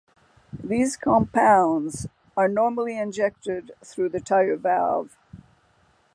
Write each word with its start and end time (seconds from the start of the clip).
These 0.63 0.97
compounds 0.97 2.07
are 2.35 2.47
normally 2.47 2.97
injected 2.97 3.73
through 3.83 4.09
the 4.09 4.19
tire 4.19 4.55
valve. 4.55 5.15